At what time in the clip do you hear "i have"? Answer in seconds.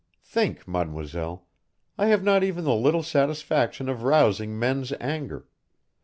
1.95-2.23